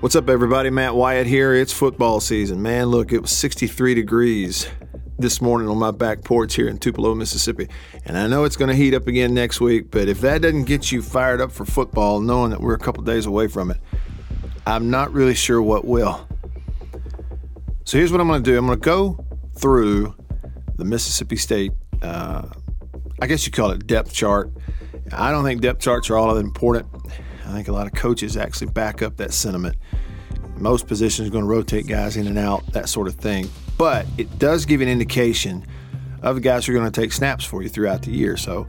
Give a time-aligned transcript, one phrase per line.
[0.00, 0.70] What's up, everybody?
[0.70, 1.52] Matt Wyatt here.
[1.52, 2.62] It's football season.
[2.62, 4.68] Man, look, it was 63 degrees
[5.18, 7.68] this morning on my back porch here in Tupelo, Mississippi.
[8.04, 10.66] And I know it's going to heat up again next week, but if that doesn't
[10.66, 13.78] get you fired up for football, knowing that we're a couple days away from it,
[14.68, 16.28] I'm not really sure what will.
[17.84, 19.26] So here's what I'm going to do I'm going to go
[19.56, 20.14] through
[20.76, 21.72] the Mississippi State,
[22.02, 22.48] uh,
[23.20, 24.52] I guess you call it depth chart.
[25.10, 26.86] I don't think depth charts are all that important.
[27.48, 29.76] I think a lot of coaches actually back up that sentiment.
[30.60, 33.48] Most positions are going to rotate guys in and out, that sort of thing.
[33.76, 35.66] But it does give an indication
[36.22, 38.36] of the guys who are going to take snaps for you throughout the year.
[38.36, 38.66] So,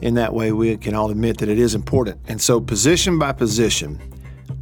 [0.00, 2.20] in that way, we can all admit that it is important.
[2.26, 4.00] And so, position by position,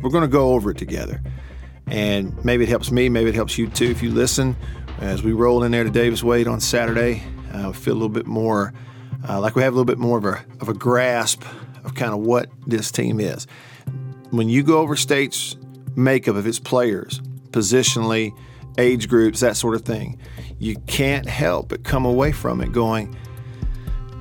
[0.01, 1.23] we're going to go over it together.
[1.87, 4.57] And maybe it helps me, maybe it helps you too if you listen.
[5.01, 7.23] As we roll in there to Davis Wade on Saturday,
[7.53, 8.73] uh, feel a little bit more
[9.29, 11.45] uh, like we have a little bit more of a, of a grasp
[11.85, 13.47] of kind of what this team is.
[14.31, 15.57] When you go over state's
[15.97, 17.21] makeup of its players,
[17.51, 18.33] positionally,
[18.79, 20.19] age groups, that sort of thing,
[20.59, 23.17] you can't help but come away from it going,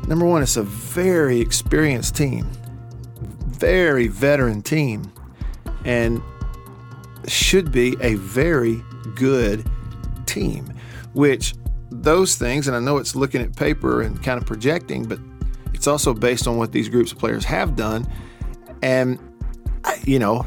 [0.07, 2.49] number one, it's a very experienced team,
[3.47, 5.11] very veteran team,
[5.85, 6.21] and
[7.27, 8.83] should be a very
[9.15, 9.65] good
[10.25, 10.73] team,
[11.13, 11.53] which
[11.91, 15.19] those things, and I know it's looking at paper and kind of projecting, but
[15.73, 18.07] it's also based on what these groups of players have done.
[18.81, 19.19] And,
[20.05, 20.45] you know,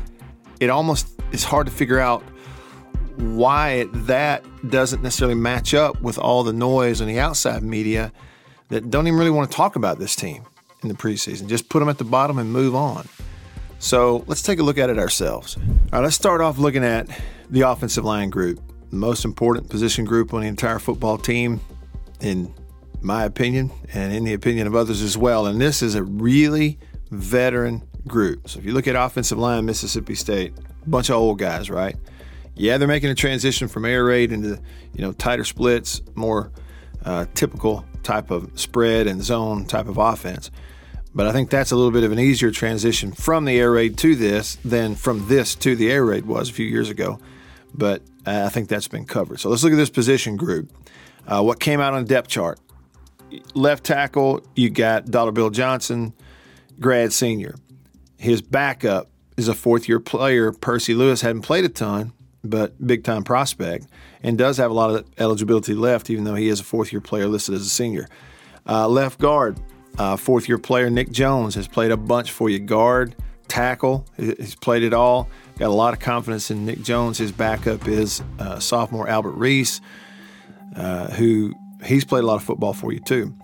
[0.61, 2.23] it almost is hard to figure out
[3.17, 8.13] why that doesn't necessarily match up with all the noise on the outside media
[8.69, 10.45] that don't even really want to talk about this team
[10.83, 11.47] in the preseason.
[11.47, 13.09] Just put them at the bottom and move on.
[13.79, 15.57] So let's take a look at it ourselves.
[15.57, 17.09] All right, let's start off looking at
[17.51, 18.61] the offensive line group,
[18.91, 21.61] the most important position group on the entire football team
[22.21, 22.53] in
[23.01, 25.47] my opinion, and in the opinion of others as well.
[25.47, 26.79] And this is a really
[27.15, 28.49] veteran group.
[28.49, 30.53] So if you look at offensive line, Mississippi State,
[30.87, 31.97] bunch of old guys, right?
[32.55, 34.61] Yeah, they're making a transition from air raid into
[34.93, 36.53] you know tighter splits, more
[37.05, 40.51] uh, typical type of spread and zone type of offense.
[41.15, 43.97] But I think that's a little bit of an easier transition from the air raid
[43.99, 47.21] to this than from this to the air raid was a few years ago.
[47.73, 49.41] But uh, I think that's been covered.
[49.41, 50.73] So let's look at this position group.
[51.27, 52.59] Uh, what came out on the depth chart?
[53.55, 56.13] left tackle, you got Dollar Bill Johnson,
[56.81, 57.57] grad senior.
[58.17, 60.53] His backup is a fourth year player.
[60.53, 62.13] Percy Lewis hadn't played a ton,
[62.43, 63.87] but big time prospect,
[64.23, 67.01] and does have a lot of eligibility left, even though he is a fourth year
[67.01, 68.07] player listed as a senior.
[68.67, 69.59] Uh, left guard,
[69.99, 72.59] uh, fourth year player Nick Jones has played a bunch for you.
[72.59, 73.15] Guard,
[73.49, 75.29] tackle, he's played it all.
[75.59, 77.19] Got a lot of confidence in Nick Jones.
[77.19, 79.81] His backup is uh, sophomore Albert Reese,
[80.77, 83.35] uh, who he's played a lot of football for you too.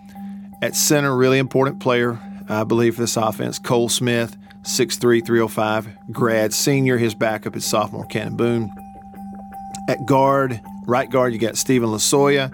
[0.63, 2.21] At center, really important player,
[2.51, 6.99] I believe, for this offense, Cole Smith, 6'3, 305, grad senior.
[6.99, 8.73] His backup is sophomore Cannon Boone.
[9.89, 12.53] At guard, right guard, you got Steven Losoya,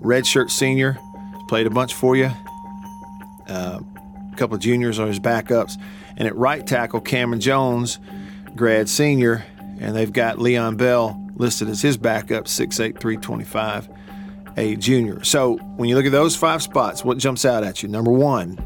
[0.00, 0.98] redshirt senior,
[1.48, 2.30] played a bunch for you.
[3.46, 3.80] Uh,
[4.32, 5.78] a couple of juniors are his backups.
[6.16, 7.98] And at right tackle, Cameron Jones,
[8.56, 9.44] grad senior,
[9.78, 13.90] and they've got Leon Bell listed as his backup, 6'8, 325
[14.56, 15.22] a junior.
[15.24, 17.88] So when you look at those five spots, what jumps out at you?
[17.88, 18.58] Number one,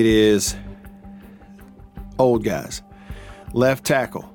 [0.00, 0.56] it is
[2.18, 2.82] old guys.
[3.52, 4.34] Left tackle,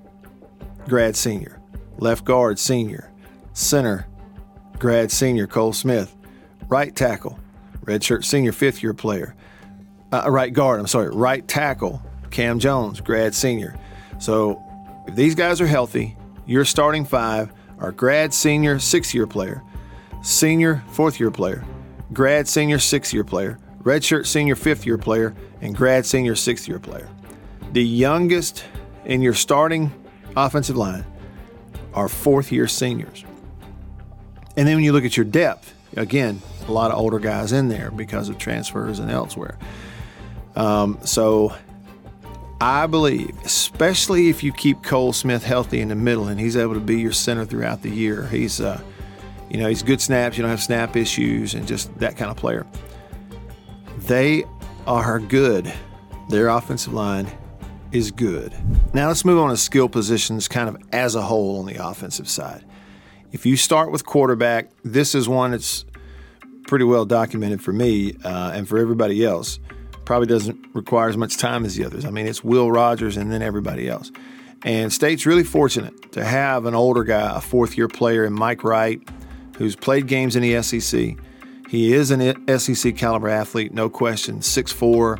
[0.87, 1.59] grad senior.
[1.97, 3.11] Left guard, senior.
[3.53, 4.07] Center,
[4.77, 6.15] grad senior Cole Smith.
[6.69, 7.39] Right tackle,
[7.85, 9.35] redshirt senior, fifth year player.
[10.11, 13.77] Uh, right guard, I'm sorry, right tackle, Cam Jones, grad senior.
[14.19, 14.61] So
[15.07, 16.15] if these guys are healthy,
[16.45, 19.63] your starting five are grad senior, six year player
[20.21, 21.63] senior fourth year player,
[22.13, 26.79] grad senior sixth year player, redshirt senior fifth year player, and grad senior sixth year
[26.79, 27.09] player.
[27.73, 28.65] The youngest
[29.05, 29.91] in your starting
[30.35, 31.05] offensive line
[31.93, 33.25] are fourth year seniors.
[34.55, 37.69] And then when you look at your depth, again, a lot of older guys in
[37.69, 39.57] there because of transfers and elsewhere.
[40.55, 41.55] Um, so
[42.59, 46.73] I believe, especially if you keep Cole Smith healthy in the middle and he's able
[46.73, 48.81] to be your center throughout the year, he's uh,
[49.49, 50.37] you know, he's good snaps.
[50.37, 52.65] You don't have snap issues and just that kind of player.
[53.99, 54.43] They
[54.87, 55.71] are good.
[56.29, 57.27] Their offensive line
[57.91, 58.55] is good.
[58.93, 62.27] Now let's move on to skill positions kind of as a whole on the offensive
[62.27, 62.65] side.
[63.31, 65.85] If you start with quarterback, this is one that's
[66.67, 69.59] pretty well documented for me uh, and for everybody else.
[70.05, 72.05] Probably doesn't require as much time as the others.
[72.05, 74.11] I mean, it's Will Rogers and then everybody else.
[74.63, 78.63] And State's really fortunate to have an older guy, a fourth year player in Mike
[78.63, 79.01] Wright,
[79.57, 81.17] who's played games in the SEC.
[81.67, 84.39] He is an SEC caliber athlete, no question.
[84.39, 85.19] 6'4,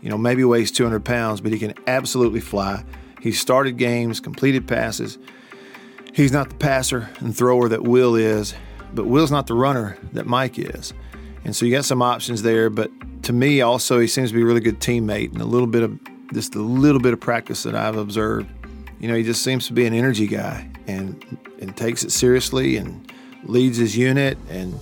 [0.00, 2.84] you know, maybe weighs 200 pounds, but he can absolutely fly.
[3.20, 5.18] He started games, completed passes.
[6.12, 8.54] He's not the passer and thrower that Will is,
[8.94, 10.92] but Will's not the runner that Mike is.
[11.44, 12.90] And so you got some options there, but
[13.24, 15.82] to me also he seems to be a really good teammate and a little bit
[15.82, 15.98] of
[16.32, 18.48] just a little bit of practice that I've observed.
[18.98, 22.76] You know, he just seems to be an energy guy and and takes it seriously
[22.76, 23.12] and
[23.44, 24.78] leads his unit and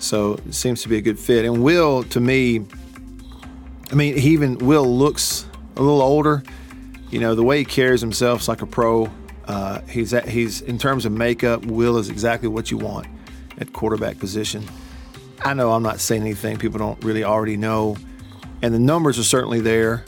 [0.00, 1.44] so it seems to be a good fit.
[1.44, 2.66] And Will to me
[3.90, 6.42] I mean, he even Will looks a little older.
[7.10, 9.10] You know, the way he carries himself is like a pro.
[9.46, 13.08] Uh, he's at, he's in terms of makeup, Will is exactly what you want
[13.58, 14.64] at quarterback position.
[15.42, 17.96] I know I'm not saying anything people don't really already know,
[18.62, 20.04] and the numbers are certainly there.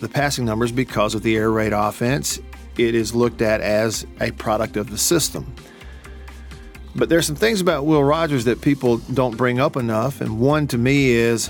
[0.00, 2.38] The passing numbers, because of the air raid offense,
[2.76, 5.54] it is looked at as a product of the system.
[6.98, 10.66] But there's some things about Will Rogers that people don't bring up enough, and one
[10.68, 11.48] to me is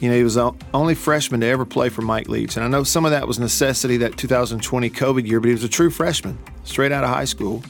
[0.00, 2.56] you know, he was the only freshman to ever play for Mike Leach.
[2.56, 5.64] And I know some of that was necessity that 2020 COVID year, but he was
[5.64, 7.64] a true freshman, straight out of high school.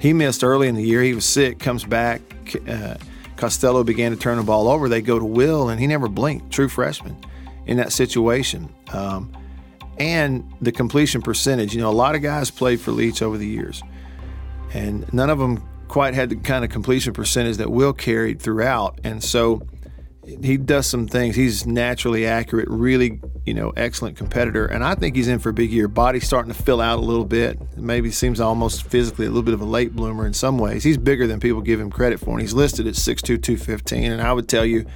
[0.00, 1.02] He missed early in the year.
[1.02, 2.22] He was sick, comes back.
[2.66, 2.94] Uh,
[3.36, 4.88] Costello began to turn the ball over.
[4.88, 6.50] They go to Will, and he never blinked.
[6.50, 7.16] True freshman
[7.66, 8.74] in that situation.
[8.92, 9.30] Um,
[9.98, 11.74] and the completion percentage.
[11.74, 13.82] You know, a lot of guys played for Leach over the years,
[14.72, 19.00] and none of them quite had the kind of completion percentage that Will carried throughout.
[19.04, 19.66] And so,
[20.42, 21.34] he does some things.
[21.34, 25.52] He's naturally accurate, really, you know, excellent competitor, and I think he's in for a
[25.52, 25.88] big year.
[25.88, 27.58] Body's starting to fill out a little bit.
[27.76, 30.84] Maybe seems almost physically a little bit of a late bloomer in some ways.
[30.84, 34.22] He's bigger than people give him credit for, and he's listed at 6'2", 215, and
[34.22, 34.86] I would tell you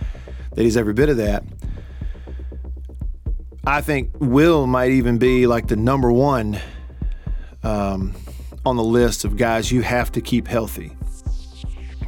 [0.54, 1.42] that he's every bit of that.
[3.66, 6.60] I think Will might even be like the number one
[7.62, 8.14] um,
[8.66, 10.96] on the list of guys you have to keep healthy.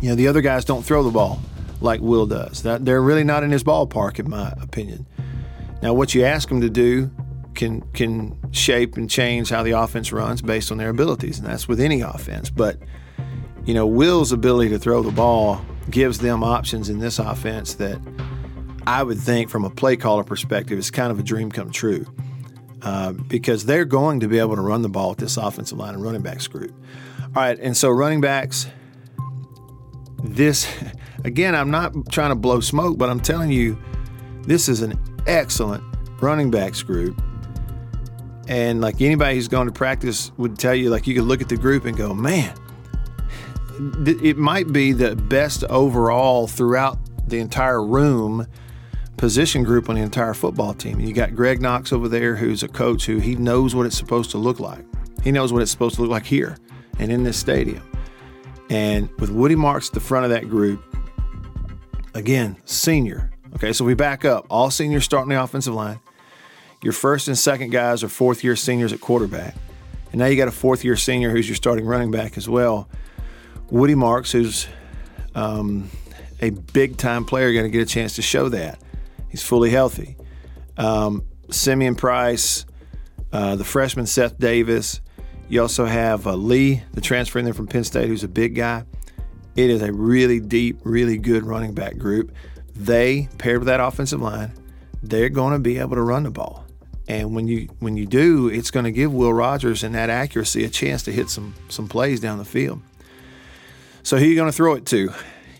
[0.00, 1.40] You know, the other guys don't throw the ball
[1.80, 2.62] like Will does.
[2.62, 5.06] They're really not in his ballpark, in my opinion.
[5.82, 7.10] Now, what you ask them to do
[7.54, 11.66] can can shape and change how the offense runs based on their abilities, and that's
[11.66, 12.50] with any offense.
[12.50, 12.78] But
[13.64, 15.60] you know, Will's ability to throw the ball
[15.90, 18.00] gives them options in this offense that
[18.86, 22.06] I would think, from a play caller perspective, is kind of a dream come true.
[22.82, 25.94] Uh, because they're going to be able to run the ball with this offensive line
[25.94, 26.74] and running backs group.
[27.34, 28.66] All right, and so running backs,
[30.22, 30.68] this
[31.26, 33.76] Again, I'm not trying to blow smoke, but I'm telling you,
[34.42, 34.96] this is an
[35.26, 35.82] excellent
[36.22, 37.20] running backs group.
[38.46, 41.48] And like anybody who's gone to practice would tell you, like you could look at
[41.48, 42.54] the group and go, man,
[44.06, 46.96] it might be the best overall throughout
[47.28, 48.46] the entire room
[49.16, 51.00] position group on the entire football team.
[51.00, 54.30] You got Greg Knox over there, who's a coach who he knows what it's supposed
[54.32, 54.84] to look like.
[55.22, 56.56] He knows what it's supposed to look like here
[56.98, 57.82] and in this stadium.
[58.70, 60.82] And with Woody Marks at the front of that group,
[62.16, 63.30] Again, senior.
[63.56, 64.46] Okay, so we back up.
[64.48, 66.00] All seniors starting the offensive line.
[66.82, 69.54] Your first and second guys are fourth year seniors at quarterback.
[70.12, 72.88] And now you got a fourth year senior who's your starting running back as well.
[73.68, 74.66] Woody Marks, who's
[75.34, 75.90] um,
[76.40, 78.80] a big time player, going to get a chance to show that.
[79.36, 80.16] He's fully healthy.
[80.78, 82.64] Um, Simeon Price,
[83.34, 85.02] uh, the freshman Seth Davis.
[85.50, 88.54] You also have uh, Lee, the transfer in there from Penn State, who's a big
[88.54, 88.84] guy.
[89.54, 92.32] It is a really deep, really good running back group.
[92.74, 94.52] They paired with that offensive line,
[95.02, 96.64] they're going to be able to run the ball.
[97.06, 100.64] And when you when you do, it's going to give Will Rogers and that accuracy
[100.64, 102.80] a chance to hit some some plays down the field.
[104.02, 105.12] So who are you going to throw it to?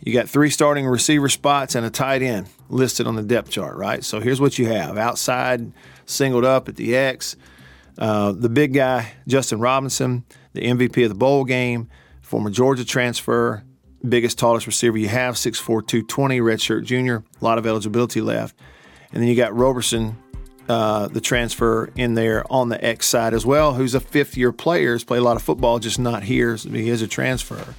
[0.07, 3.77] You got three starting receiver spots and a tight end listed on the depth chart,
[3.77, 4.05] right?
[4.05, 5.73] So here's what you have: outside,
[6.05, 7.35] singled up at the X,
[7.99, 11.89] uh, the big guy Justin Robinson, the MVP of the bowl game,
[12.23, 13.65] former Georgia transfer,
[14.09, 18.57] biggest, tallest receiver you have, 6'4, 220, redshirt junior, a lot of eligibility left.
[19.13, 20.17] And then you got Roberson,
[20.69, 24.53] uh, the transfer in there on the X side as well, who's a fifth year
[24.53, 26.57] player, has played a lot of football, just not here.
[26.57, 27.75] So he is a transfer.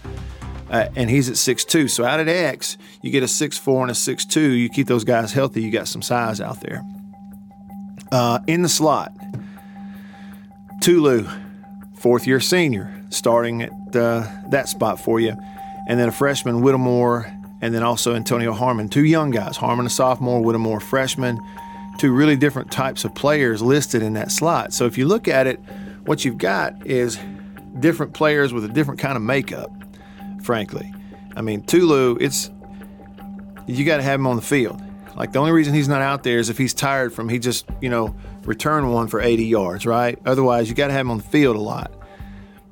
[0.69, 1.89] Uh, and he's at 6'2.
[1.89, 4.59] So out at X, you get a 6'4 and a 6'2.
[4.59, 6.83] You keep those guys healthy, you got some size out there.
[8.11, 9.13] Uh, in the slot,
[10.81, 11.27] Tulu,
[11.95, 15.35] fourth year senior, starting at uh, that spot for you
[15.87, 17.31] and then a freshman, Whittemore,
[17.61, 18.89] and then also Antonio Harmon.
[18.89, 21.39] Two young guys, Harmon a sophomore, Whittemore freshman.
[21.97, 24.73] Two really different types of players listed in that slot.
[24.73, 25.59] So if you look at it,
[26.05, 27.17] what you've got is
[27.79, 29.71] different players with a different kind of makeup,
[30.41, 30.93] frankly.
[31.35, 32.51] I mean, Tulu, it's
[33.67, 34.81] you got to have him on the field.
[35.15, 37.65] Like the only reason he's not out there is if he's tired from he just,
[37.81, 40.17] you know, return one for 80 yards, right?
[40.25, 41.91] Otherwise, you got to have him on the field a lot.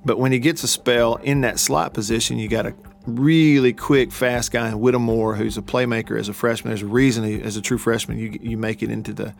[0.05, 2.75] But when he gets a spell in that slot position, you got a
[3.07, 6.69] really quick, fast guy in Whittemore, who's a playmaker as a freshman.
[6.69, 9.33] There's a reason he, as a true freshman you you make it into the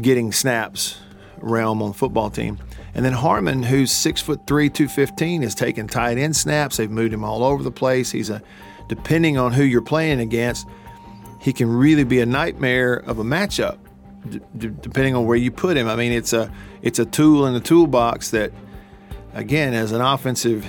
[0.00, 0.98] getting snaps
[1.40, 2.58] realm on the football team.
[2.94, 6.76] And then Harmon, who's six foot three, 215, is taking tight end snaps.
[6.76, 8.10] They've moved him all over the place.
[8.10, 8.42] He's a,
[8.88, 10.66] depending on who you're playing against,
[11.40, 13.78] he can really be a nightmare of a matchup,
[14.28, 15.88] d- depending on where you put him.
[15.88, 16.52] I mean, it's a
[16.82, 18.52] it's a tool in the toolbox that,
[19.34, 20.66] again, as an offensive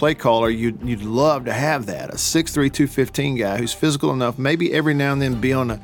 [0.00, 4.38] play caller, you'd, you'd love to have that a 6'3", 215 guy who's physical enough,
[4.38, 5.80] maybe every now and then be on a,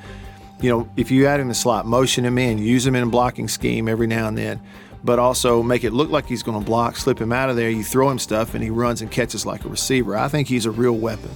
[0.61, 3.03] you know, if you add him in the slot, motion him in, use him in
[3.03, 4.61] a blocking scheme every now and then,
[5.05, 7.69] but also make it look like he's going to block, slip him out of there.
[7.69, 10.17] You throw him stuff, and he runs and catches like a receiver.
[10.17, 11.31] I think he's a real weapon.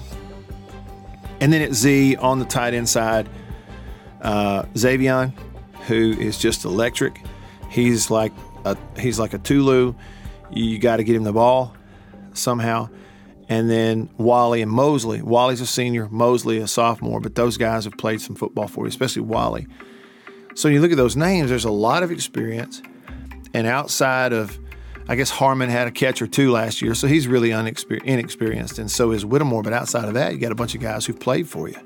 [1.41, 3.29] And then at Z on the tight end side,
[4.23, 5.33] uh, Zavion,
[5.87, 7.21] who is just electric.
[7.71, 8.33] He's like
[8.65, 9.95] a he's like a Tulu.
[10.51, 11.75] You got to get him the ball
[12.35, 12.89] somehow.
[13.51, 15.21] And then Walley and Mosley.
[15.21, 18.89] Walley's a senior, Mosley a sophomore, but those guys have played some football for you,
[18.89, 19.67] especially Walley.
[20.55, 22.81] So you look at those names, there's a lot of experience.
[23.53, 24.57] And outside of,
[25.09, 28.79] I guess Harmon had a catch or two last year, so he's really unexper- inexperienced.
[28.79, 29.65] And so is Whittemore.
[29.65, 31.79] But outside of that, you got a bunch of guys who've played for you,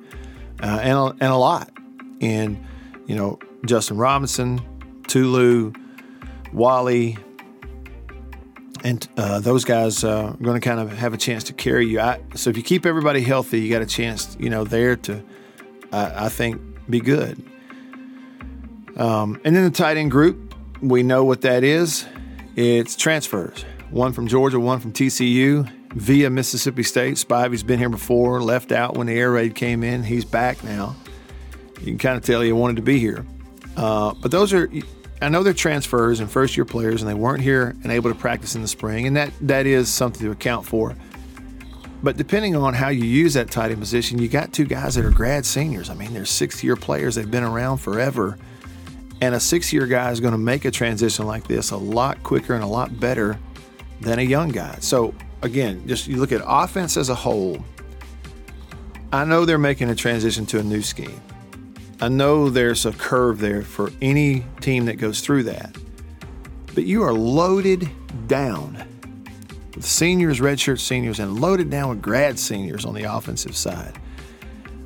[0.63, 1.71] uh, and, a, and a lot.
[2.21, 2.63] And,
[3.07, 4.61] you know, Justin Robinson,
[5.09, 5.73] Tulu,
[6.53, 7.17] Walley,
[8.85, 11.87] and uh, those guys uh, are going to kind of have a chance to carry
[11.87, 12.01] you.
[12.01, 15.25] I, so if you keep everybody healthy, you got a chance, you know, there to,
[15.91, 16.61] I think,
[16.91, 17.43] be good.
[18.97, 22.07] Um, and then the tight end group, we know what that is.
[22.57, 23.65] It's transfers.
[23.91, 27.15] One from Georgia, one from TCU, via Mississippi State.
[27.15, 30.03] Spivey's been here before, left out when the air raid came in.
[30.03, 30.95] He's back now.
[31.81, 33.25] You can kind of tell he wanted to be here.
[33.77, 34.69] Uh, but those are
[35.25, 38.19] I know they're transfers and first year players, and they weren't here and able to
[38.19, 40.95] practice in the spring, and that that is something to account for.
[42.03, 45.05] But depending on how you use that tight end position, you got two guys that
[45.07, 45.89] are grad seniors.
[45.89, 48.37] I mean, they're sixth year players, they've been around forever.
[49.23, 52.23] And a six year guy is going to make a transition like this a lot
[52.23, 53.39] quicker and a lot better
[54.03, 54.77] than a young guy.
[54.81, 57.65] So, again, just you look at offense as a whole.
[59.11, 61.23] I know they're making a transition to a new scheme.
[62.01, 65.77] I know there's a curve there for any team that goes through that.
[66.75, 67.89] But you are loaded
[68.27, 68.85] down
[69.75, 73.99] with seniors, redshirt seniors, and loaded down with grad seniors on the offensive side.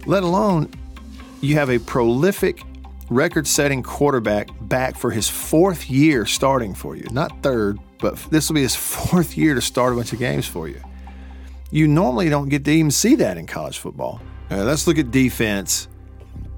[0.06, 0.70] Let alone
[1.40, 2.62] you have a prolific
[3.10, 7.06] record setting quarterback back for his fourth year starting for you.
[7.10, 10.46] Not third, but this will be his fourth year to start a bunch of games
[10.46, 10.80] for you.
[11.70, 14.20] You normally don't get to even see that in college football.
[14.50, 15.88] Right, let's look at defense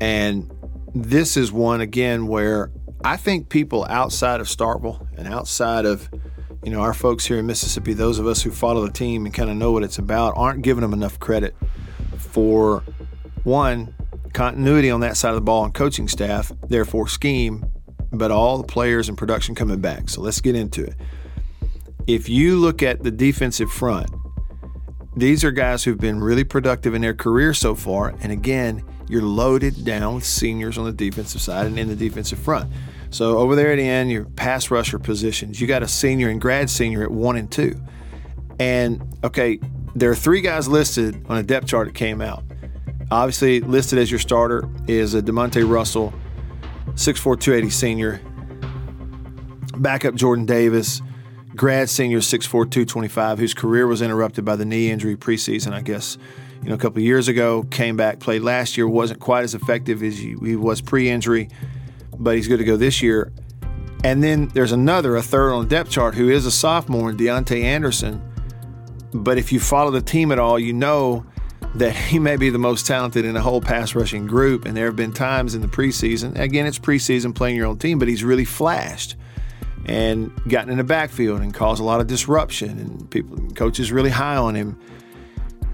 [0.00, 0.50] and
[0.94, 2.72] this is one again where
[3.04, 6.08] I think people outside of Starkville and outside of
[6.62, 9.34] you know our folks here in Mississippi, those of us who follow the team and
[9.34, 11.54] kind of know what it's about, aren't giving them enough credit
[12.18, 12.82] for
[13.44, 13.94] one
[14.32, 17.64] continuity on that side of the ball and coaching staff, therefore scheme,
[18.12, 20.08] but all the players and production coming back.
[20.08, 20.94] So let's get into it.
[22.06, 24.10] If you look at the defensive front,
[25.16, 29.22] these are guys who've been really productive in their career so far, and again, you're
[29.22, 32.70] loaded down with seniors on the defensive side and in the defensive front.
[33.10, 36.40] So over there at the end, your pass rusher positions, you got a senior and
[36.40, 37.80] grad senior at one and two.
[38.60, 39.58] And okay,
[39.96, 42.44] there are three guys listed on a depth chart that came out.
[43.10, 46.12] Obviously, listed as your starter is a Demonte Russell,
[46.90, 48.20] 6'4, 280 senior.
[49.76, 51.02] Backup Jordan Davis,
[51.56, 56.16] grad senior, 6'4, 225, whose career was interrupted by the knee injury preseason, I guess
[56.62, 60.02] you know, a couple years ago, came back, played last year, wasn't quite as effective
[60.02, 61.48] as he, he was pre-injury,
[62.18, 63.32] but he's good to go this year.
[64.04, 67.62] And then there's another, a third on the depth chart, who is a sophomore, Deontay
[67.62, 68.22] Anderson.
[69.12, 71.24] But if you follow the team at all, you know
[71.74, 74.64] that he may be the most talented in the whole pass rushing group.
[74.64, 77.98] And there have been times in the preseason, again, it's preseason playing your own team,
[77.98, 79.16] but he's really flashed
[79.86, 82.78] and gotten in the backfield and caused a lot of disruption.
[82.78, 84.78] And people, coaches really high on him.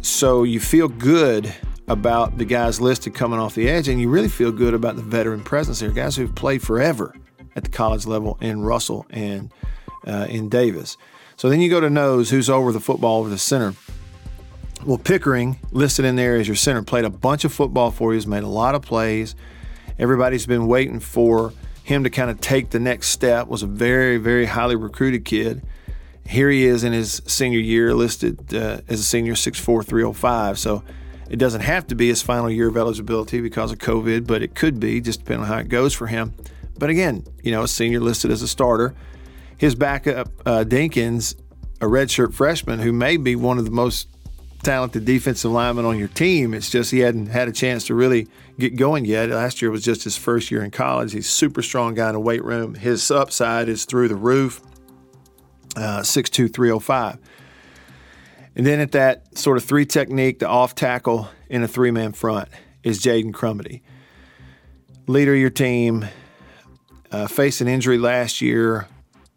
[0.07, 1.53] So you feel good
[1.89, 5.03] about the guys listed coming off the edge, and you really feel good about the
[5.03, 7.13] veteran presence there, guys who've played forever
[7.57, 9.53] at the college level in Russell and
[10.07, 10.97] uh, in Davis.
[11.35, 13.75] So then you go to nose, who's over the football over the center.
[14.87, 18.17] Well, Pickering, listed in there as your center, played a bunch of football for you,
[18.17, 19.35] has made a lot of plays.
[19.99, 24.19] Everybody's been waiting for him to kind of take the next step, was a very,
[24.19, 25.63] very highly recruited kid.
[26.29, 30.59] Here he is in his senior year, listed uh, as a senior 6'4, 305.
[30.59, 30.83] So
[31.31, 34.55] it doesn't have to be his final year of eligibility because of COVID, but it
[34.55, 36.35] could be, just depending on how it goes for him.
[36.79, 38.95] But again, you know, a senior listed as a starter.
[39.57, 41.35] His backup, uh, Dinkins,
[41.81, 44.09] a redshirt freshman who may be one of the most
[44.63, 46.53] talented defensive linemen on your team.
[46.53, 48.27] It's just he hadn't had a chance to really
[48.59, 49.31] get going yet.
[49.31, 51.13] Last year was just his first year in college.
[51.13, 52.75] He's a super strong guy in the weight room.
[52.75, 54.61] His upside is through the roof.
[55.77, 57.19] Uh, 6'2", 305.
[58.57, 62.13] And then at that sort of three technique, the off tackle in a three man
[62.13, 62.49] front
[62.83, 63.83] is Jaden Crumedy.
[65.07, 66.07] Leader of your team,
[67.13, 68.89] uh, faced an injury last year.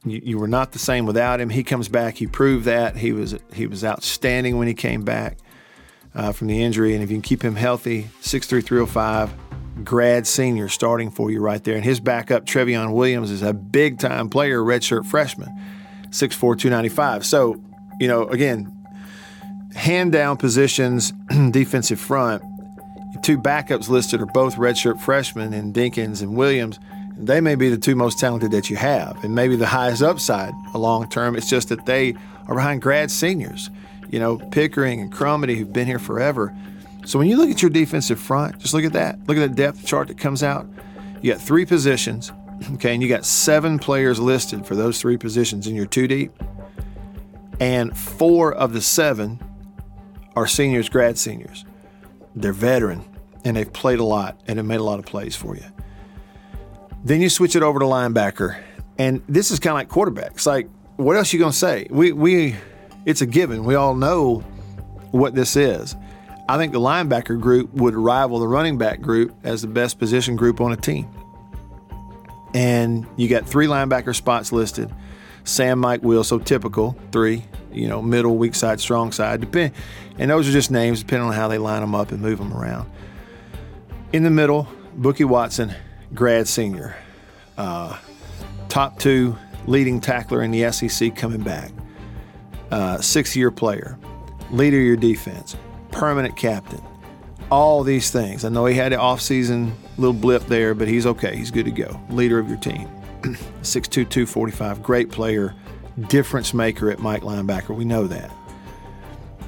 [0.05, 1.49] You, you, were not the same without him.
[1.49, 2.15] He comes back.
[2.17, 5.37] He proved that he was he was outstanding when he came back
[6.15, 6.93] uh, from the injury.
[6.93, 9.33] And if you can keep him healthy, six three three zero oh five,
[9.83, 11.75] grad senior starting for you right there.
[11.75, 15.49] And his backup Trevion Williams is a big time player, redshirt freshman,
[16.11, 17.25] six four two ninety five.
[17.25, 17.61] So
[17.99, 18.71] you know again,
[19.75, 21.11] hand down positions,
[21.51, 22.43] defensive front.
[23.23, 26.79] Two backups listed are both redshirt freshmen in Dinkins and Williams.
[27.17, 30.53] They may be the two most talented that you have, and maybe the highest upside
[30.73, 31.35] long term.
[31.35, 32.15] It's just that they
[32.47, 33.69] are behind grad seniors,
[34.09, 36.55] you know, Pickering and Crumedy, who've been here forever.
[37.05, 39.19] So when you look at your defensive front, just look at that.
[39.27, 40.67] Look at the depth chart that comes out.
[41.21, 42.31] You got three positions,
[42.73, 46.31] okay, and you got seven players listed for those three positions in your two deep.
[47.59, 49.39] And four of the seven
[50.35, 51.65] are seniors, grad seniors.
[52.35, 53.03] They're veteran
[53.43, 55.65] and they've played a lot and have made a lot of plays for you.
[57.03, 58.61] Then you switch it over to linebacker,
[58.97, 60.45] and this is kind of like quarterbacks.
[60.45, 61.87] Like, what else you gonna say?
[61.89, 62.55] We we,
[63.05, 63.63] it's a given.
[63.63, 64.39] We all know
[65.11, 65.95] what this is.
[66.49, 70.35] I think the linebacker group would rival the running back group as the best position
[70.35, 71.07] group on a team.
[72.53, 74.93] And you got three linebacker spots listed.
[75.43, 77.45] Sam, Mike, Will, so typical three.
[77.71, 79.41] You know, middle, weak side, strong side.
[79.41, 79.73] Depend,
[80.17, 82.53] and those are just names depending on how they line them up and move them
[82.53, 82.89] around.
[84.11, 85.73] In the middle, Bookie Watson,
[86.13, 86.95] grad senior,
[87.57, 87.97] uh,
[88.69, 89.37] top two
[89.67, 91.71] leading tackler in the SEC coming back,
[92.71, 93.99] uh, six year player,
[94.51, 95.55] leader of your defense,
[95.91, 96.81] permanent captain,
[97.51, 98.45] all these things.
[98.45, 101.35] I know he had an offseason little blip there, but he's okay.
[101.35, 101.99] He's good to go.
[102.09, 102.87] Leader of your team.
[103.61, 105.55] 6'2, 245, great player,
[106.07, 107.75] difference maker at Mike linebacker.
[107.75, 108.31] We know that.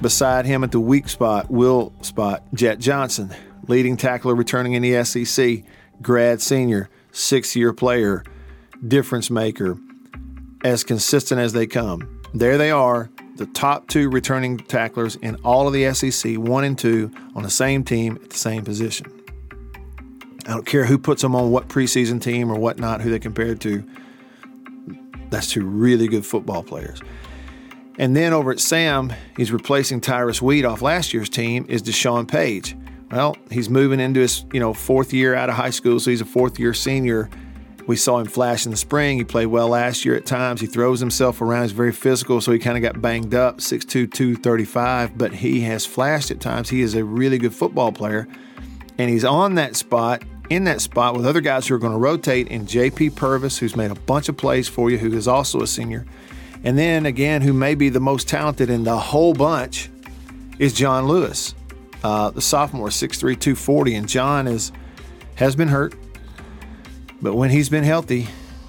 [0.02, 3.34] Beside him at the weak spot, will spot, Jett Johnson,
[3.68, 5.64] leading tackler returning in the SEC,
[6.02, 8.24] grad senior, six year player,
[8.86, 9.78] difference maker,
[10.64, 12.22] as consistent as they come.
[12.34, 16.78] There they are, the top two returning tacklers in all of the SEC, one and
[16.78, 19.12] two, on the same team at the same position.
[20.46, 23.62] I don't care who puts them on what preseason team or whatnot, who they compared
[23.62, 23.84] to.
[25.30, 27.02] That's two really good football players.
[27.98, 32.28] And then over at Sam, he's replacing Tyrus Wheat off last year's team, is Deshaun
[32.28, 32.76] Page.
[33.12, 36.22] Well, he's moving into his, you know, fourth year out of high school, so he's
[36.22, 37.30] a fourth year senior.
[37.92, 39.18] We saw him flash in the spring.
[39.18, 40.62] He played well last year at times.
[40.62, 41.64] He throws himself around.
[41.64, 45.86] He's very physical, so he kind of got banged up, 6'2, 235, but he has
[45.86, 46.70] flashed at times.
[46.70, 48.30] He is a really good football player,
[48.98, 52.00] and he's on that spot, in that spot with other guys who are going to
[52.00, 55.60] rotate in JP Purvis, who's made a bunch of plays for you, who is also
[55.60, 56.06] a senior.
[56.64, 59.90] And then again, who may be the most talented in the whole bunch
[60.60, 61.56] is John Lewis
[62.06, 64.72] uh, the sophomore, 6'3", 240, and John is
[65.36, 65.94] has been hurt,
[67.22, 68.28] but when he's been healthy,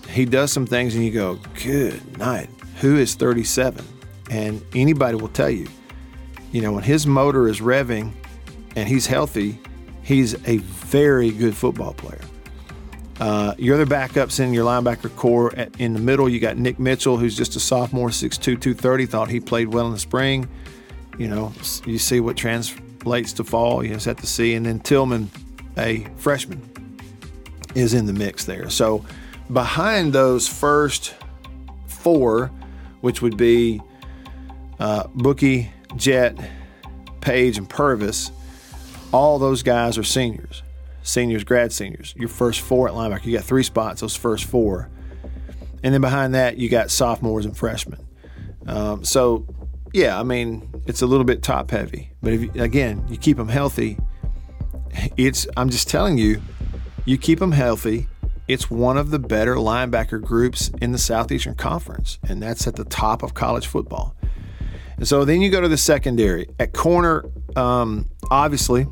[0.09, 2.49] he does some things, and you go, "Good night."
[2.81, 3.85] Who is 37?
[4.29, 5.69] And anybody will tell you,
[6.51, 8.13] you know, when his motor is revving
[8.75, 9.61] and he's healthy,
[10.03, 12.21] he's a very good football player.
[13.21, 16.81] Uh, your other backups in your linebacker core at, in the middle, you got Nick
[16.81, 19.07] Mitchell, who's just a sophomore, 6'2, 230.
[19.07, 20.49] Thought he played well in the spring.
[21.19, 21.53] You know,
[21.87, 23.85] you see what translates to fall.
[23.85, 24.55] You just have to see.
[24.55, 25.31] And then Tillman,
[25.77, 26.69] a freshman,
[27.75, 28.71] is in the mix there.
[28.71, 29.05] So
[29.53, 31.15] behind those first
[31.87, 32.49] four,
[33.01, 33.81] which would be
[34.79, 36.37] uh, Bookie, Jett,
[37.21, 38.31] Page, and Purvis,
[39.13, 40.63] all those guys are seniors,
[41.03, 42.15] seniors, grad seniors.
[42.17, 44.89] Your first four at linebacker, you got three spots, those first four.
[45.83, 48.07] And then behind that, you got sophomores and freshmen.
[48.67, 49.47] Um, so
[49.93, 53.49] yeah, I mean, it's a little bit top heavy, but if again, you keep them
[53.49, 53.99] healthy,
[55.17, 56.41] it's I'm just telling you,
[57.05, 58.09] you keep them healthy,
[58.49, 62.85] it's one of the better linebacker groups in the Southeastern Conference, and that's at the
[62.85, 64.15] top of college football.
[64.97, 66.49] And so then you go to the secondary.
[66.59, 67.25] At corner,
[67.57, 68.87] um, obviously,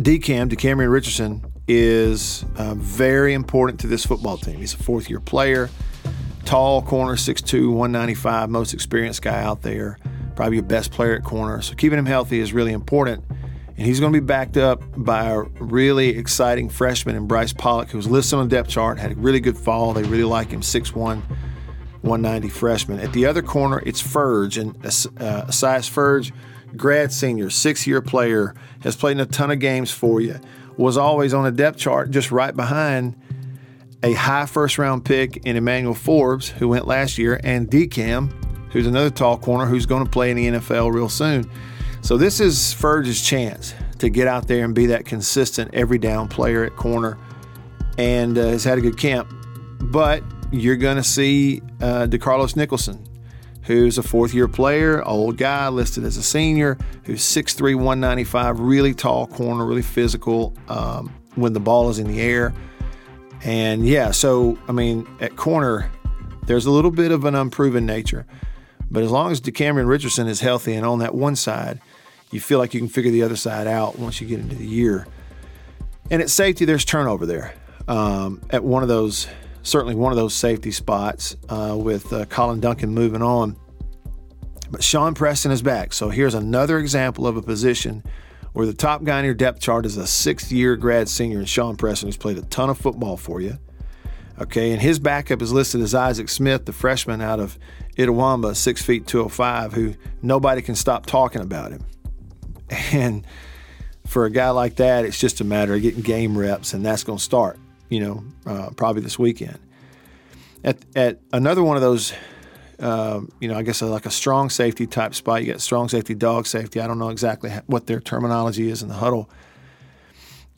[0.00, 4.56] DCAM, DeCamerion Richardson, is uh, very important to this football team.
[4.56, 5.70] He's a fourth year player
[6.44, 9.98] tall corner, 6'2, 195, most experienced guy out there,
[10.36, 11.60] probably your best player at corner.
[11.62, 13.24] So keeping him healthy is really important.
[13.76, 17.90] And he's going to be backed up by a really exciting freshman in Bryce Pollock,
[17.90, 19.92] who was listed on the depth chart, had a really good fall.
[19.92, 23.00] They really like him, 6'1, 190 freshman.
[23.00, 24.60] At the other corner, it's Furdge.
[24.60, 24.76] And
[25.20, 26.32] uh, Esaias Furdge
[26.76, 30.38] grad senior, six year player, has played in a ton of games for you,
[30.76, 33.16] was always on a depth chart just right behind
[34.02, 38.30] a high first round pick in Emmanuel Forbes, who went last year, and DCAM,
[38.70, 41.50] who's another tall corner who's going to play in the NFL real soon.
[42.04, 46.28] So this is Furdge's chance to get out there and be that consistent every down
[46.28, 47.16] player at corner
[47.96, 49.32] and uh, has had a good camp.
[49.80, 53.02] But you're going to see uh, DeCarlos Nicholson,
[53.62, 58.92] who's a fourth year player, old guy listed as a senior, who's 6'3, 195, really
[58.92, 62.52] tall corner, really physical um, when the ball is in the air.
[63.44, 65.90] And yeah, so I mean, at corner,
[66.44, 68.26] there's a little bit of an unproven nature.
[68.90, 71.80] But as long as DeCamerion Richardson is healthy and on that one side,
[72.34, 74.66] you feel like you can figure the other side out once you get into the
[74.66, 75.06] year.
[76.10, 77.54] And at safety, there's turnover there.
[77.86, 79.28] Um, at one of those,
[79.62, 83.56] certainly one of those safety spots uh, with uh, Collin Duncan moving on.
[84.70, 85.92] But Shawn Preston is back.
[85.92, 88.02] So here's another example of a position
[88.52, 91.44] where the top guy in your depth chart is a sixth year grad senior in
[91.44, 93.58] Shawn Preston, who's played a ton of football for you.
[94.40, 97.56] Okay, and his backup is listed as Isaac Smith, the freshman out of
[97.96, 101.84] Itawamba, six feet 205, who nobody can stop talking about him.
[102.92, 103.26] And
[104.06, 107.04] for a guy like that, it's just a matter of getting game reps, and that's
[107.04, 109.58] going to start, you know, uh, probably this weekend.
[110.62, 112.12] At, at another one of those
[112.78, 115.42] um, you know, I guess like a strong safety type spot.
[115.42, 116.80] You got strong safety, dog safety.
[116.80, 119.30] I don't know exactly what their terminology is in the huddle.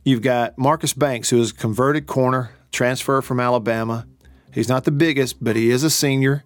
[0.05, 4.07] You've got Marcus Banks, who is a converted corner, transfer from Alabama.
[4.53, 6.45] He's not the biggest, but he is a senior,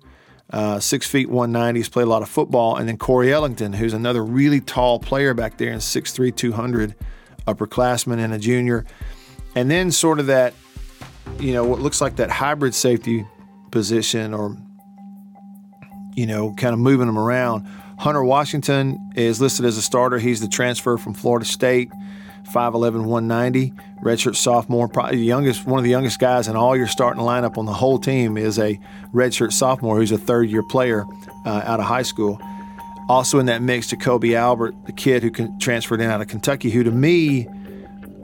[0.52, 1.78] uh, six feet 190.
[1.78, 2.76] He's played a lot of football.
[2.76, 6.94] And then Corey Ellington, who's another really tall player back there in 6'3, 200,
[7.46, 8.84] upperclassman and a junior.
[9.54, 10.54] And then sort of that,
[11.38, 13.26] you know, what looks like that hybrid safety
[13.70, 14.56] position or
[16.14, 17.66] you know, kind of moving them around.
[17.98, 20.18] Hunter Washington is listed as a starter.
[20.18, 21.90] He's the transfer from Florida State,
[22.44, 23.72] 5'11, 190,
[24.03, 27.59] redshirt sophomore, probably the youngest, one of the youngest guys in all your starting lineup
[27.59, 28.79] on the whole team is a
[29.14, 31.05] redshirt sophomore who's a third year player
[31.46, 32.40] uh, out of high school.
[33.09, 36.85] Also in that mix, Jacoby Albert, the kid who transferred in out of Kentucky, who
[36.85, 37.48] to me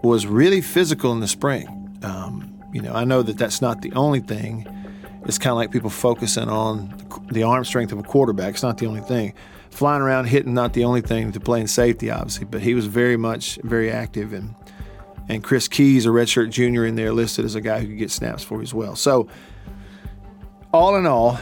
[0.02, 1.66] was really physical in the spring.
[2.02, 4.66] Um, you know, I know that that's not the only thing,
[5.24, 6.94] it's kind of like people focusing on
[7.33, 8.55] the arm strength of a quarterback.
[8.55, 9.35] It's not the only thing.
[9.76, 12.86] Flying around, hitting, not the only thing to play in safety, obviously, but he was
[12.86, 14.32] very much very active.
[14.32, 14.54] And
[15.28, 18.10] and Chris Keys, a redshirt junior, in there listed as a guy who could get
[18.10, 18.96] snaps for you as well.
[18.96, 19.28] So,
[20.72, 21.38] all in all,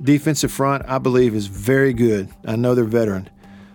[0.00, 2.30] defensive front, I believe, is very good.
[2.46, 3.28] I know they're veteran.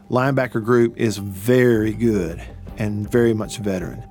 [0.10, 2.42] Linebacker group is very good
[2.78, 4.04] and very much veteran.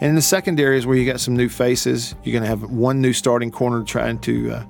[0.00, 2.14] And in the secondary is where you got some new faces.
[2.24, 4.64] You're going to have one new starting corner trying to uh,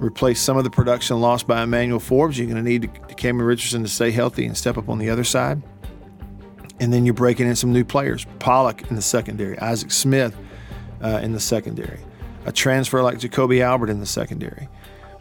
[0.00, 2.38] replace some of the production lost by Emmanuel Forbes.
[2.38, 5.24] You're going to need Cameron Richardson to stay healthy and step up on the other
[5.24, 5.62] side.
[6.80, 8.26] And then you're breaking in some new players.
[8.38, 10.34] Pollock in the secondary, Isaac Smith
[11.02, 12.00] uh, in the secondary,
[12.46, 14.68] a transfer like Jacoby Albert in the secondary.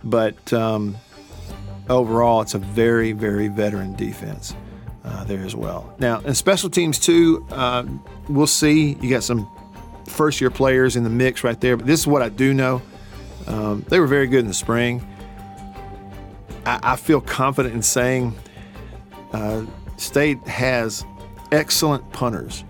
[0.01, 0.95] But um,
[1.89, 4.55] overall, it's a very, very veteran defense
[5.03, 5.93] uh, there as well.
[5.99, 7.83] Now, in special teams, too, uh,
[8.29, 8.97] we'll see.
[9.01, 9.49] You got some
[10.07, 12.81] first year players in the mix right there, but this is what I do know.
[13.49, 15.05] Um, they were very good in the spring.
[16.65, 18.35] I, I feel confident in saying
[19.33, 19.65] uh,
[19.97, 21.05] State has
[21.51, 22.63] excellent punters.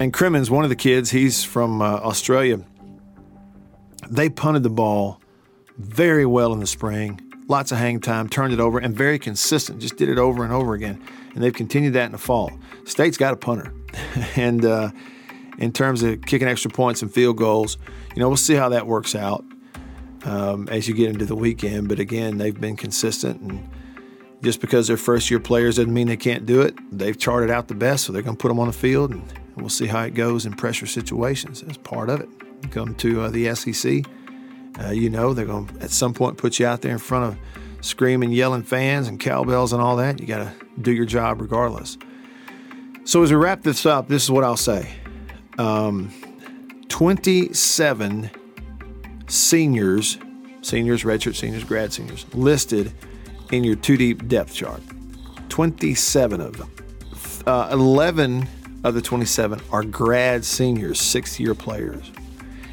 [0.00, 2.60] And Crimmins, one of the kids, he's from uh, Australia.
[4.08, 5.20] They punted the ball
[5.76, 9.80] very well in the spring lots of hang time, turned it over, and very consistent.
[9.80, 11.02] Just did it over and over again.
[11.34, 12.52] And they've continued that in the fall.
[12.84, 13.72] State's got a punter.
[14.36, 14.90] and uh,
[15.58, 17.76] in terms of kicking extra points and field goals,
[18.14, 19.44] you know, we'll see how that works out
[20.24, 21.88] um, as you get into the weekend.
[21.88, 23.40] But again, they've been consistent.
[23.40, 23.68] And
[24.42, 26.74] just because they're first year players doesn't mean they can't do it.
[26.96, 29.10] They've charted out the best, so they're going to put them on the field.
[29.10, 29.22] And
[29.56, 32.28] we'll see how it goes in pressure situations as part of it.
[32.70, 34.04] Come to uh, the SEC
[34.80, 37.24] uh, you know they're going to at some point put you out there in front
[37.24, 37.38] of
[37.84, 40.20] screaming, yelling fans and cowbells and all that.
[40.20, 41.98] You got to do your job regardless.
[43.04, 44.90] So as we wrap this up, this is what I'll say:
[45.58, 46.12] um,
[46.88, 48.30] twenty-seven
[49.26, 50.18] seniors,
[50.62, 52.92] seniors, redshirt seniors, grad seniors listed
[53.52, 54.82] in your two deep depth chart.
[55.48, 56.70] Twenty-seven of them.
[57.46, 58.46] Uh, Eleven
[58.84, 62.12] of the 27 are grad seniors, sixth year players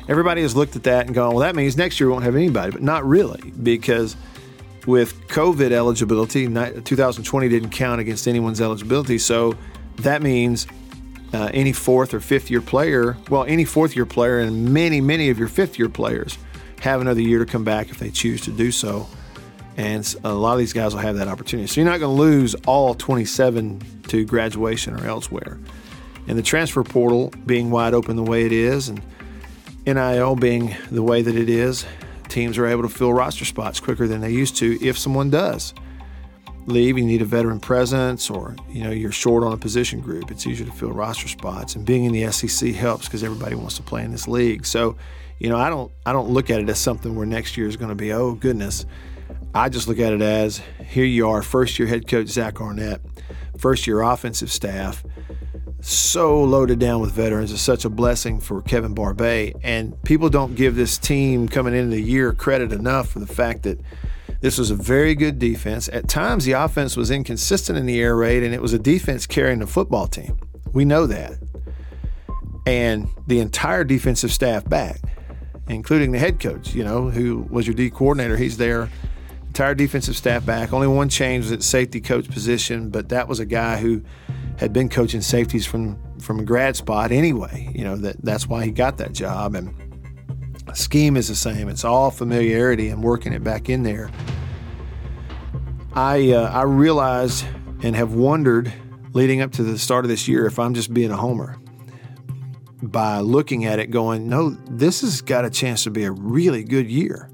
[0.07, 2.35] everybody has looked at that and gone, well, that means next year we won't have
[2.35, 2.71] anybody.
[2.71, 4.15] But not really, because
[4.85, 9.17] with COVID eligibility, 2020 didn't count against anyone's eligibility.
[9.17, 9.55] So
[9.97, 10.67] that means
[11.35, 15.29] uh, any fourth or fifth year player, well, any fourth year player and many, many
[15.29, 16.37] of your fifth year players
[16.79, 19.07] have another year to come back if they choose to do so.
[19.77, 21.67] And a lot of these guys will have that opportunity.
[21.67, 25.59] So you're not going to lose all 27 to graduation or elsewhere.
[26.27, 29.01] And the transfer portal being wide open the way it is, and
[29.85, 31.85] NIL being the way that it is,
[32.29, 35.73] teams are able to fill roster spots quicker than they used to if someone does
[36.65, 40.31] leave, you need a veteran presence, or you know you're short on a position group.
[40.31, 43.77] It's easier to fill roster spots, and being in the SEC helps because everybody wants
[43.77, 44.65] to play in this league.
[44.65, 44.95] So,
[45.39, 47.77] you know, I don't I don't look at it as something where next year is
[47.77, 48.85] going to be oh goodness.
[49.53, 53.01] I just look at it as here you are, first year head coach Zach Arnett,
[53.57, 55.03] first year offensive staff
[55.87, 59.53] so loaded down with veterans is such a blessing for Kevin Barbay.
[59.63, 63.63] And people don't give this team coming into the year credit enough for the fact
[63.63, 63.79] that
[64.45, 65.89] this was a very good defense.
[65.89, 69.25] At times, the offense was inconsistent in the air raid, and it was a defense
[69.25, 70.37] carrying the football team.
[70.71, 71.39] We know that.
[72.67, 75.01] And the entire defensive staff back,
[75.67, 78.87] including the head coach, you know, who was your D coordinator, he's there.
[79.47, 80.73] Entire defensive staff back.
[80.73, 84.03] Only one change was at safety coach position, but that was a guy who
[84.57, 87.71] had been coaching safeties from from a grad spot anyway.
[87.73, 89.73] You know that that's why he got that job, and
[90.75, 91.69] scheme is the same.
[91.69, 94.09] It's all familiarity and working it back in there.
[95.93, 97.45] I uh, I realized
[97.81, 98.71] and have wondered
[99.13, 101.57] leading up to the start of this year if I'm just being a homer
[102.81, 106.63] by looking at it, going, no, this has got a chance to be a really
[106.63, 107.29] good year.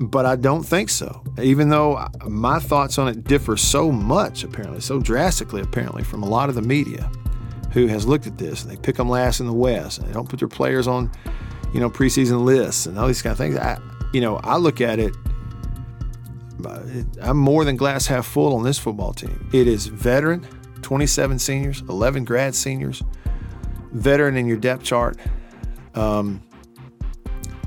[0.00, 1.22] But I don't think so.
[1.40, 6.28] Even though my thoughts on it differ so much, apparently, so drastically, apparently, from a
[6.28, 7.10] lot of the media
[7.72, 8.62] who has looked at this.
[8.62, 11.10] And they pick them last in the West, and they don't put their players on,
[11.72, 13.56] you know, preseason lists and all these kind of things.
[13.56, 13.78] I,
[14.12, 15.14] you know, I look at it.
[17.20, 19.48] I'm more than glass half full on this football team.
[19.52, 20.46] It is veteran,
[20.82, 23.02] 27 seniors, 11 grad seniors,
[23.92, 25.16] veteran in your depth chart.
[25.94, 26.42] Um,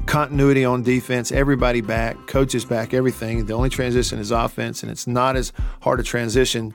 [0.06, 3.46] continuity on defense, everybody back, coaches back, everything.
[3.46, 6.74] The only transition is offense, and it's not as hard to transition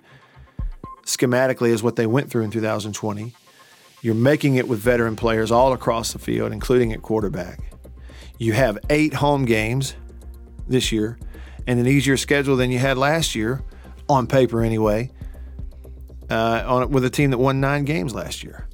[1.07, 3.33] schematically as what they went through in 2020.
[4.03, 7.61] You're making it with veteran players all across the field, including at quarterback.
[8.39, 9.95] You have eight home games
[10.67, 11.19] this year
[11.67, 13.63] and an easier schedule than you had last year,
[14.09, 15.11] on paper anyway,
[16.31, 18.67] uh, on, with a team that won nine games last year.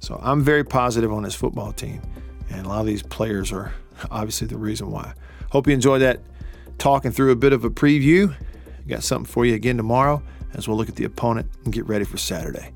[0.00, 2.02] So I'm very positive on this football team,
[2.50, 3.72] and a lot of these players are
[4.10, 5.14] obviously the reason why.
[5.50, 6.20] Hope you enjoyed that
[6.78, 8.34] talking through a bit of a preview.
[8.88, 10.22] Got something for you again tomorrow
[10.54, 12.72] as we'll look at the opponent and get ready for Saturday.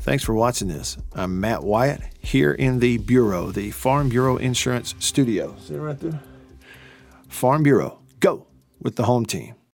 [0.00, 0.96] Thanks for watching this.
[1.14, 5.54] I'm Matt Wyatt here in the Bureau, the Farm Bureau Insurance Studio.
[5.60, 6.22] See right there?
[7.28, 7.98] Farm Bureau.
[8.18, 8.46] Go
[8.80, 9.54] with the home team.